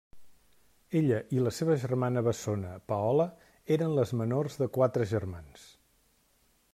Ella 0.99 1.19
i 1.39 1.43
la 1.47 1.51
seva 1.57 1.75
germana 1.83 2.23
bessona 2.29 2.71
Paola 2.93 3.27
eren 3.77 3.95
les 3.99 4.15
menors 4.23 4.59
de 4.63 4.69
quatre 4.79 5.11
germans. 5.15 5.69